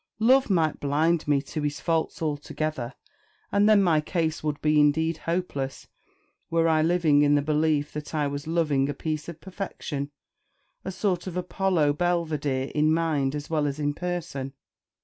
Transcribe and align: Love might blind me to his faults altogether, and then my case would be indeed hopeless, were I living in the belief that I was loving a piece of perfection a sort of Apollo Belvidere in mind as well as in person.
Love 0.17 0.49
might 0.49 0.79
blind 0.79 1.27
me 1.27 1.43
to 1.43 1.61
his 1.61 1.79
faults 1.79 2.23
altogether, 2.23 2.95
and 3.51 3.69
then 3.69 3.83
my 3.83 4.01
case 4.01 4.43
would 4.43 4.59
be 4.59 4.79
indeed 4.79 5.17
hopeless, 5.29 5.89
were 6.49 6.67
I 6.67 6.81
living 6.81 7.21
in 7.21 7.35
the 7.35 7.41
belief 7.43 7.93
that 7.93 8.15
I 8.15 8.25
was 8.25 8.47
loving 8.47 8.89
a 8.89 8.95
piece 8.95 9.29
of 9.29 9.39
perfection 9.39 10.09
a 10.83 10.91
sort 10.91 11.27
of 11.27 11.37
Apollo 11.37 11.93
Belvidere 11.93 12.71
in 12.73 12.91
mind 12.91 13.35
as 13.35 13.47
well 13.47 13.67
as 13.67 13.77
in 13.79 13.93
person. 13.93 14.53